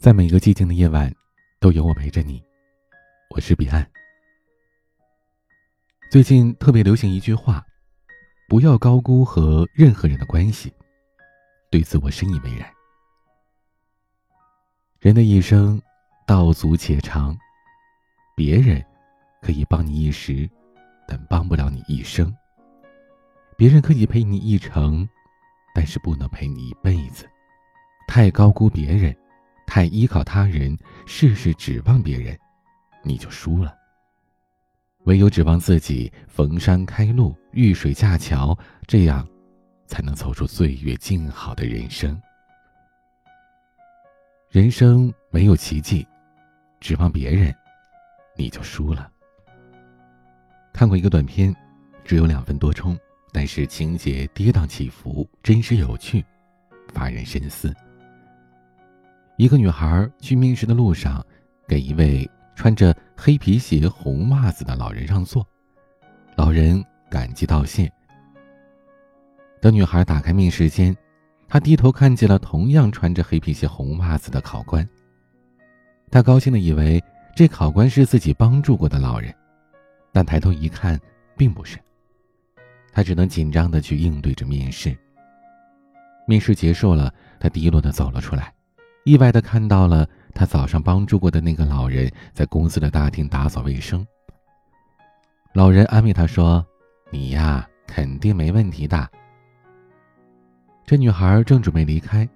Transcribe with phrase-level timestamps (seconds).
[0.00, 1.14] 在每个寂静的夜晚，
[1.60, 2.42] 都有我陪着你。
[3.28, 3.86] 我是彼岸。
[6.10, 7.62] 最近特别流行一句话
[8.48, 10.72] ：“不要高估和任何人的关系。”
[11.70, 12.66] 对此我深以为然。
[15.00, 15.78] 人的一生，
[16.26, 17.36] 道阻且长，
[18.34, 18.82] 别人
[19.42, 20.48] 可以帮你一时，
[21.06, 22.32] 但帮不了你一生；
[23.54, 25.06] 别人可以陪你一程，
[25.74, 27.28] 但是不能陪你一辈子。
[28.08, 29.14] 太高估别人。
[29.70, 30.76] 太依靠他人，
[31.06, 32.36] 事事指望别人，
[33.04, 33.72] 你就输了。
[35.04, 39.24] 唯有指望自己，逢山开路，遇水架桥，这样，
[39.86, 42.20] 才能走出岁月静好的人生。
[44.48, 46.04] 人生没有奇迹，
[46.80, 47.54] 指望别人，
[48.36, 49.08] 你就输了。
[50.72, 51.54] 看过一个短片，
[52.04, 52.98] 只有两分多钟，
[53.32, 56.24] 但是情节跌宕起伏，真实有趣，
[56.92, 57.72] 发人深思。
[59.40, 61.24] 一个女孩去面试的路上，
[61.66, 65.42] 给一位穿着黑皮鞋、红袜子的老人让座，
[66.36, 67.90] 老人感激道谢。
[69.58, 70.94] 等女孩打开面试间，
[71.48, 74.86] 她低头看见了同样穿着黑皮鞋、红袜子的考官。
[76.10, 77.02] 她高兴的以为
[77.34, 79.34] 这考官是自己帮助过的老人，
[80.12, 81.00] 但抬头一看，
[81.34, 81.78] 并不是。
[82.92, 84.94] 她只能紧张的去应对着面试。
[86.26, 88.52] 面试结束了，她低落的走了出来。
[89.04, 94.06] 意外的看到了他早上帮助过的那个老人在公司的大厅打扫卫生。
[95.52, 96.64] 老人安慰他说
[97.10, 99.08] ：“你呀，肯定没问题的。”
[100.84, 102.28] 这女孩正准备离开，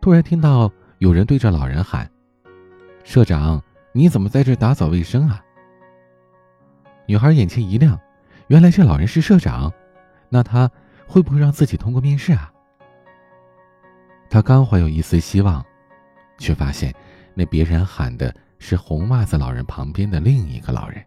[0.00, 2.08] 突然听到有人对着老人喊
[3.02, 5.42] ：“社长，你怎么在这打扫卫生啊？”
[7.06, 7.98] 女孩眼前一亮，
[8.46, 9.72] 原来这老人是社长，
[10.28, 10.70] 那他
[11.06, 12.52] 会不会让自己通过面试啊？
[14.30, 15.64] 她刚怀有一丝希望。
[16.42, 16.92] 却发现，
[17.34, 21.00] 那别人喊的是红袜子老人旁边的另一个老人。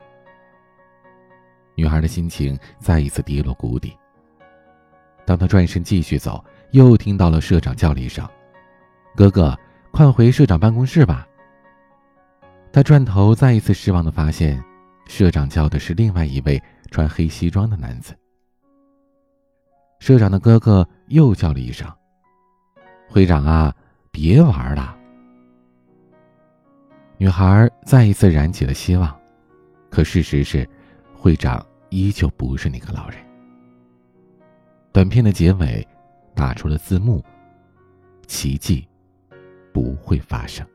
[1.76, 3.96] 女孩的心情再一次跌落谷底。
[5.26, 8.26] 当她转身继续走，又听到了社长叫了一声
[9.14, 9.58] ：“哥哥，
[9.92, 11.28] 快回社长办公室吧。”
[12.72, 14.64] 她转头再一次失望的发现，
[15.06, 18.16] 社长叫的是另外一位穿黑西装的男子。
[20.00, 21.92] 社长的哥哥又叫了一声
[23.10, 23.74] ：“会长啊，
[24.12, 24.95] 别玩了。”
[27.18, 29.18] 女孩再一次燃起了希望，
[29.90, 30.68] 可事实是，
[31.14, 33.18] 会长依旧不是那个老人。
[34.92, 35.88] 短片的结尾，
[36.34, 37.24] 打出了字幕
[38.28, 38.86] ：“奇迹
[39.74, 40.66] 不会发生。”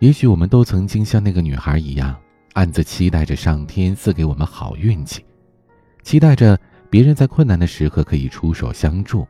[0.00, 2.18] 也许我们都曾经像那个女孩一样，
[2.54, 5.24] 暗自期待着上天赐给我们好运气，
[6.02, 9.26] 期待着别人在困难的时刻可以出手相助，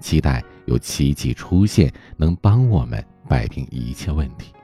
[0.00, 3.04] 期待有奇迹出现，能帮我们。
[3.28, 4.54] 摆平一切问题，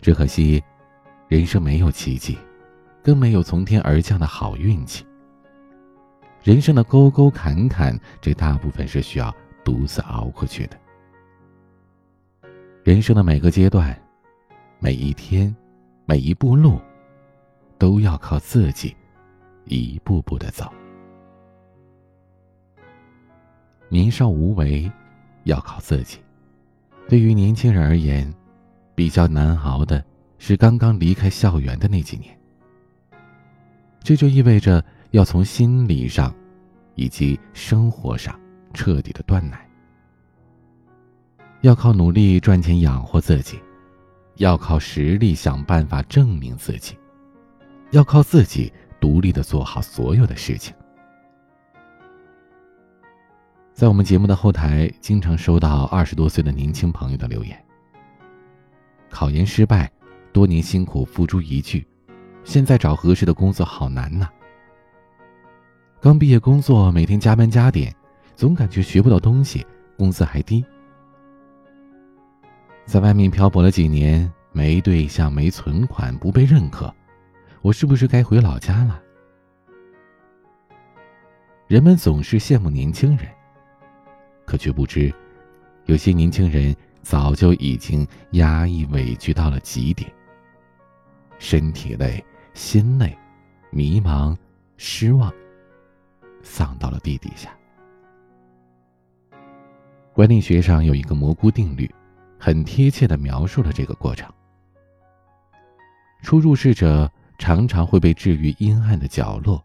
[0.00, 0.60] 只可惜，
[1.28, 2.36] 人生没有奇迹，
[3.04, 5.06] 更没有从天而降的好运气。
[6.42, 9.32] 人生的沟沟坎坎，这大部分是需要
[9.64, 10.76] 独自熬过去的。
[12.82, 13.96] 人生的每个阶段，
[14.80, 15.54] 每一天，
[16.04, 16.80] 每一步路，
[17.78, 18.96] 都要靠自己，
[19.66, 20.68] 一步步的走。
[23.88, 24.90] 年少无为，
[25.44, 26.18] 要靠自己。
[27.08, 28.32] 对于年轻人而言，
[28.94, 30.04] 比较难熬的
[30.38, 32.36] 是刚刚离开校园的那几年。
[34.02, 36.34] 这就意味着要从心理上，
[36.94, 38.38] 以及生活上
[38.74, 39.68] 彻底的断奶，
[41.60, 43.58] 要靠努力赚钱养活自己，
[44.36, 46.96] 要靠实力想办法证明自己，
[47.92, 50.74] 要靠自己独立的做好所有的事情。
[53.76, 57.62] 在我们节目的后台，经常收到二十多岁的年轻朋友的留言。
[59.10, 59.92] 考研失败，
[60.32, 61.86] 多年辛苦付诸一炬，
[62.42, 64.30] 现在找合适的工作好难呐。
[66.00, 67.94] 刚毕业工作，每天加班加点，
[68.34, 69.66] 总感觉学不到东西，
[69.98, 70.64] 工资还低。
[72.86, 76.90] 在外面漂泊了几年，没对象，没存款，不被认可，
[77.60, 79.02] 我是不是该回老家了？
[81.66, 83.35] 人们总是羡慕年轻人。
[84.46, 85.12] 可却不知，
[85.84, 90.10] 有些年轻人早就已经压抑委屈到了极点。
[91.38, 93.14] 身体累，心累，
[93.70, 94.34] 迷茫，
[94.78, 95.30] 失望，
[96.42, 97.54] 丧到了地底下。
[100.14, 101.92] 管理学上有一个蘑菇定律，
[102.38, 104.32] 很贴切的描述了这个过程。
[106.22, 109.62] 初入世者常常会被置于阴暗的角落，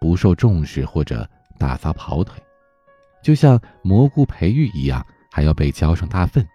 [0.00, 1.28] 不受重视或者
[1.58, 2.42] 打发跑腿。
[3.22, 6.46] 就像蘑菇培育一样，还要被浇上大粪，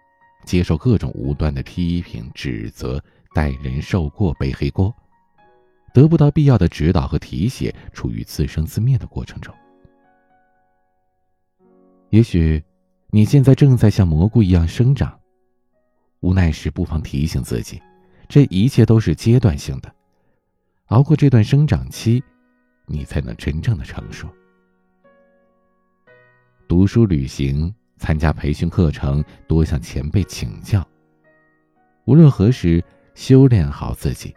[0.44, 3.02] 接受各种无端的批评指责，
[3.34, 4.94] 待人受过背黑锅，
[5.94, 9.54] 得不到必要的指导和提携，处于自生自灭的过程中。
[12.10, 12.62] 也许，
[13.10, 15.18] 你现在正在像蘑菇一样生长，
[16.20, 17.80] 无奈时不妨提醒自己，
[18.28, 19.92] 这一切都是阶段性的，
[20.86, 22.22] 熬过这段生长期，
[22.86, 24.28] 你才能真正的成熟。
[26.68, 30.86] 读书、旅行、参加培训课程，多向前辈请教。
[32.04, 32.82] 无论何时，
[33.14, 34.34] 修炼好自己，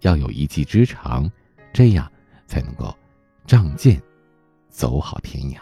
[0.00, 1.30] 要有一技之长，
[1.72, 2.10] 这样
[2.46, 2.96] 才能够
[3.46, 4.00] 仗剑
[4.68, 5.56] 走好天涯。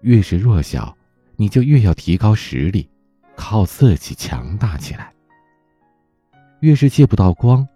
[0.00, 0.96] 越是弱小，
[1.36, 2.88] 你就越要提高实力，
[3.34, 5.12] 靠自己强大起来。
[6.60, 7.66] 越是借不到光，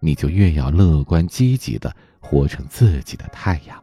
[0.00, 3.82] 你就越要乐观积极的活成自己的太阳。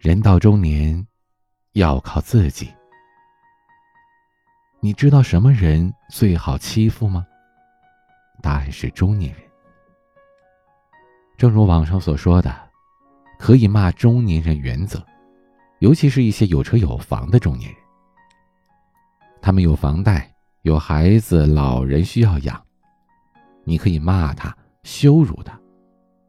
[0.00, 1.06] 人到中年，
[1.72, 2.72] 要靠自己。
[4.80, 7.26] 你知道什么人最好欺负吗？
[8.40, 9.42] 答案是中年人。
[11.36, 12.50] 正如网上所说的，
[13.38, 15.04] 可以骂中年人原则，
[15.80, 17.78] 尤其是一些有车有房的中年人。
[19.42, 22.58] 他们有房贷、有孩子、老人需要养，
[23.64, 25.60] 你可以骂他、羞辱他，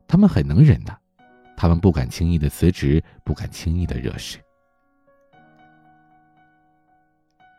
[0.10, 1.00] 他们很能忍的。
[1.56, 4.39] 他们不敢轻易的辞职，不敢轻易的惹事。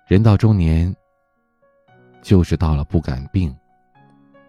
[0.09, 0.95] 人到中年，
[2.21, 3.55] 就是到了不敢病、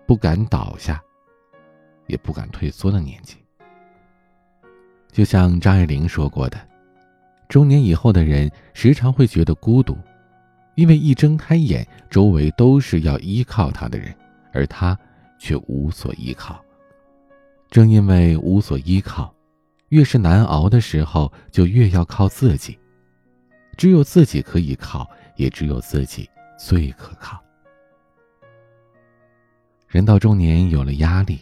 [0.06, 1.02] 不敢倒下、
[2.08, 3.38] 也不敢退缩的年纪。
[5.12, 6.58] 就像张爱玲说过的，
[7.48, 9.96] 中年以后的人时常会觉得孤独，
[10.74, 14.14] 因为一睁开眼，周围都是要依靠他的人，
[14.52, 14.98] 而他
[15.38, 16.63] 却无所依靠。
[17.74, 19.34] 正因为无所依靠。
[19.90, 22.78] 越是难熬的时候，就越要靠自己。
[23.76, 27.42] 只有自己可以靠，也只有自己最可靠。
[29.88, 31.42] 人到中年，有了压力，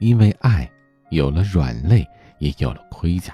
[0.00, 0.68] 因为爱，
[1.10, 2.04] 有了软肋，
[2.40, 3.32] 也有了盔甲。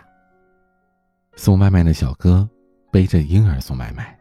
[1.36, 2.46] 送外卖的小哥
[2.90, 4.14] 背着婴儿送外卖，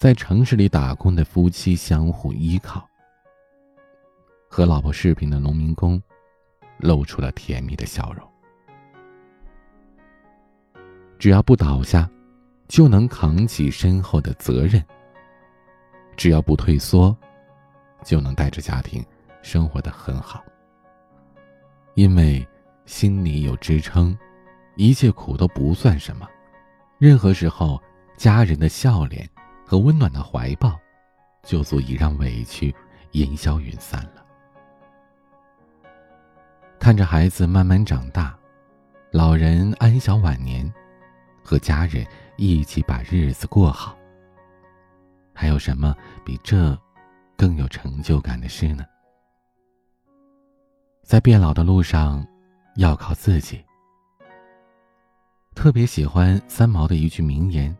[0.00, 2.84] 在城市里打工的夫妻相互依靠。
[4.48, 6.02] 和老婆视频的农民工，
[6.80, 8.26] 露出了甜蜜的笑容。
[11.18, 12.08] 只要不倒下，
[12.66, 14.82] 就能扛起身后的责任。
[16.16, 17.16] 只要不退缩，
[18.02, 19.04] 就能带着家庭
[19.42, 20.42] 生活的很好。
[21.94, 22.46] 因为
[22.86, 24.16] 心里有支撑，
[24.76, 26.28] 一切苦都不算什么。
[26.98, 27.80] 任何时候，
[28.16, 29.28] 家人的笑脸
[29.66, 30.78] 和温暖的怀抱，
[31.42, 32.74] 就足以让委屈
[33.12, 34.24] 烟消云散了。
[36.80, 38.34] 看着孩子慢慢长大，
[39.12, 40.72] 老人安享晚年。
[41.42, 42.06] 和家人
[42.36, 43.96] 一起把日子过好，
[45.34, 45.94] 还有什么
[46.24, 46.78] 比这
[47.36, 48.84] 更有成就感的事呢？
[51.02, 52.26] 在变老的路上，
[52.76, 53.62] 要靠自己。
[55.54, 57.76] 特别喜欢三毛的一句名言：“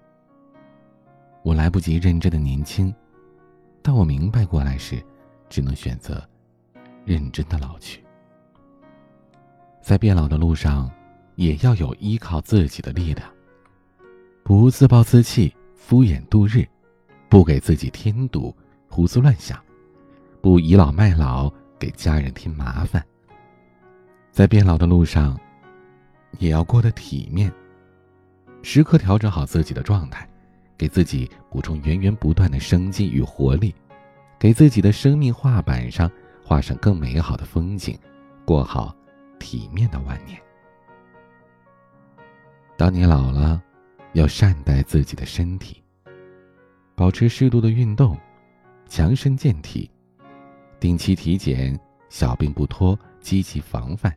[1.43, 2.94] 我来不及认真的年轻，
[3.82, 5.03] 但我明白过来时，
[5.49, 6.23] 只能选择
[7.05, 8.05] 认真的老去。”
[9.81, 10.91] 在变老的路上，
[11.37, 13.29] 也要有依靠自己的力量。
[14.43, 16.67] 不自暴自弃、敷衍度日，
[17.29, 18.55] 不给自己添堵、
[18.89, 19.58] 胡思乱想，
[20.41, 23.05] 不倚老卖老给家人添麻烦。
[24.31, 25.39] 在变老的路上，
[26.39, 27.53] 也要过得体面，
[28.63, 30.29] 时刻调整好自己的状态，
[30.77, 33.75] 给自己补充源源不断的生机与活力，
[34.39, 36.10] 给自己的生命画板上
[36.44, 37.99] 画上更美好的风景，
[38.44, 38.94] 过好
[39.41, 40.41] 体面的晚年。
[42.77, 43.61] 当你老了。
[44.15, 45.81] 要善待自己的身体，
[46.97, 48.19] 保持适度的运动，
[48.89, 49.89] 强身健体，
[50.81, 51.79] 定期体检，
[52.09, 54.13] 小病不拖，积极防范，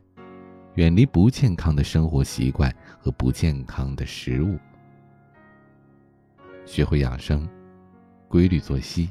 [0.74, 4.58] 远离不健康的生活习惯和不健康的食物，
[6.66, 7.48] 学会养生，
[8.26, 9.08] 规律作息，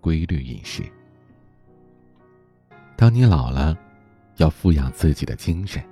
[0.00, 0.84] 规律饮食。
[2.94, 3.76] 当你老了，
[4.36, 5.82] 要富养自己的精神，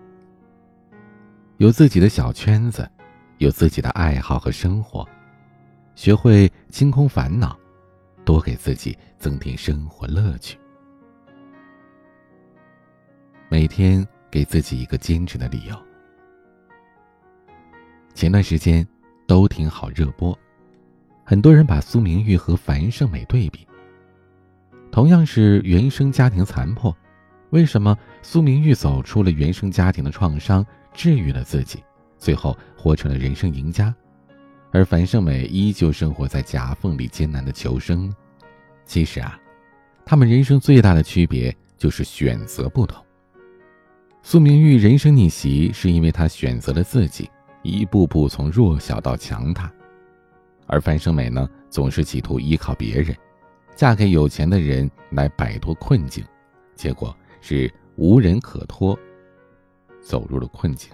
[1.59, 2.89] 有自己的小圈子。
[3.39, 5.07] 有自己的爱好和生活，
[5.97, 7.59] 学会清空烦恼，
[8.25, 10.57] 多给自己增添生活乐趣。
[13.49, 15.77] 每天给自己一个坚持的理由。
[18.15, 18.87] 前段时间
[19.27, 20.39] 都挺好热播，
[21.25, 23.67] 很多人把苏明玉和樊胜美对比。
[24.93, 26.97] 同样是原生家庭残破，
[27.55, 31.79] 为什么苏明玉走出了原生家庭的创伤，治愈了自己？
[32.19, 33.95] 最后活成了人生赢家，
[34.73, 38.13] 而樊胜美依旧生活在夹缝里艰难的求生。
[38.85, 39.39] 其实啊，
[40.05, 43.01] 他们人生最大的区别就是选择不同。
[44.21, 47.31] 苏明玉人生逆袭，是因为她选择了自己，
[47.63, 49.71] 一步步从弱小到强大；
[50.67, 53.17] 而樊胜美呢，总是企图依靠别人，
[53.77, 56.25] 嫁给有钱的人来摆脱困境，
[56.75, 58.99] 结果是无人可托，
[60.03, 60.91] 走入了困境。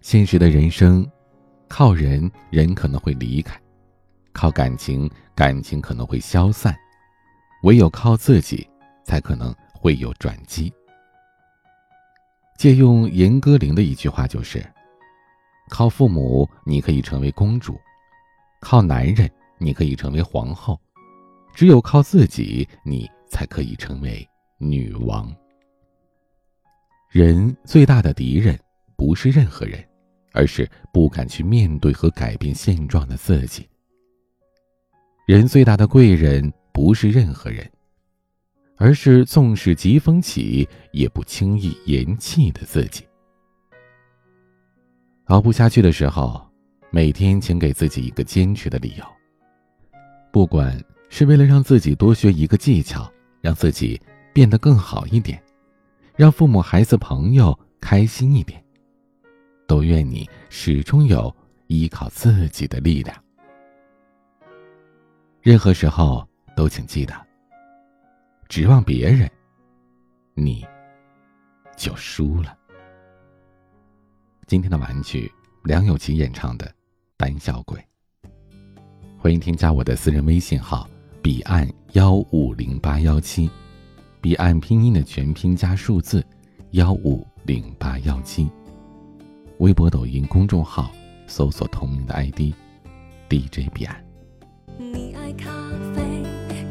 [0.00, 1.06] 现实的人生，
[1.68, 3.54] 靠人，人可能会离开；
[4.32, 6.72] 靠感情，感情可能会消散；
[7.64, 8.66] 唯有靠自己，
[9.04, 10.72] 才可能会有转机。
[12.56, 14.66] 借用严歌苓的一句话，就是
[15.68, 17.74] ：“靠父母，你可以成为公主；
[18.58, 20.80] 靠男人，你可以成为皇后；
[21.54, 24.26] 只有靠自己，你才可以成为
[24.62, 25.30] 女王。”
[27.10, 28.58] 人最大的敌人，
[28.96, 29.84] 不是任何人，
[30.32, 33.68] 而是不敢去面对和改变现状的自己。
[35.26, 37.70] 人最大的贵人，不是任何人。
[38.78, 43.04] 而是纵使疾风起，也不轻易言弃的自己。
[45.26, 46.44] 熬不下去的时候，
[46.90, 49.04] 每天请给自己一个坚持的理由。
[50.32, 53.08] 不管是为了让自己多学一个技巧，
[53.40, 54.00] 让自己
[54.32, 55.42] 变得更好一点，
[56.16, 58.62] 让父母、孩子、朋友开心一点，
[59.66, 61.34] 都愿你始终有
[61.66, 63.16] 依靠自己的力量。
[65.40, 67.14] 任何时候都请记得。
[68.48, 69.30] 指望别人，
[70.34, 70.62] 你
[71.74, 72.56] 就输了。
[74.46, 75.32] 今天的玩具，
[75.64, 76.66] 梁咏琪演唱的
[77.16, 77.80] 《胆小鬼》。
[79.18, 80.86] 欢迎添加我的私人微信号：
[81.22, 83.50] 彼岸幺五零八幺七，
[84.22, 86.24] 彼岸拼音的全拼加数字
[86.70, 88.48] 幺五零八幺七。
[89.58, 90.92] 微博、抖音公众号
[91.26, 94.00] 搜索同名的 ID，DJ 彼岸。
[94.78, 95.50] 你爱咖
[95.92, 96.22] 啡，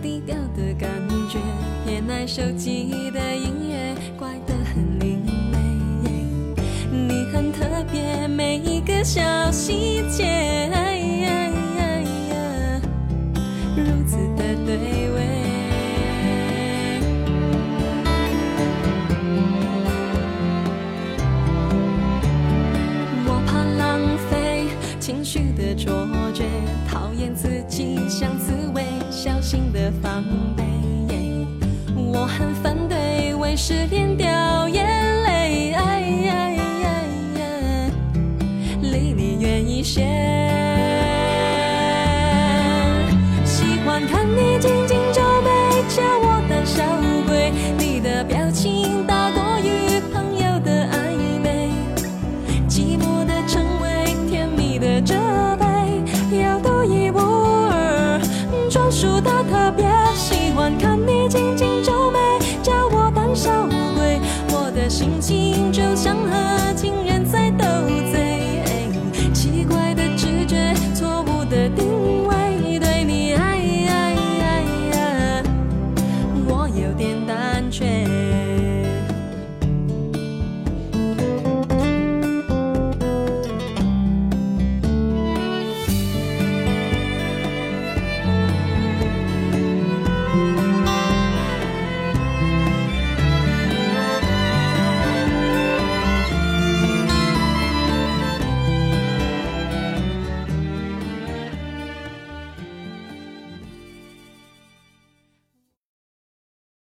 [0.01, 0.89] 低调的感
[1.29, 1.39] 觉。
[1.83, 5.59] 偏爱手机的音乐，怪得很另类。
[6.89, 10.23] 你很特别，每一个小细节，
[25.71, 26.43] 的错觉，
[26.89, 30.21] 讨厌自己像刺猬，小心的防
[30.55, 30.63] 备。
[31.95, 34.85] 我很反对为失恋掉眼
[35.23, 35.73] 泪，
[38.81, 40.30] 离你远一些。